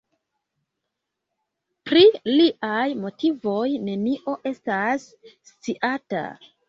Pri 1.89 2.01
liaj 2.29 2.87
motivoj 3.03 3.67
nenio 3.91 4.35
estas 4.55 5.07
sciata. 5.53 6.25